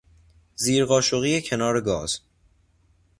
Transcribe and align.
زیر 0.55 0.85
قاشقی 0.85 1.41
کنار 1.41 1.81
گاز 1.81 2.19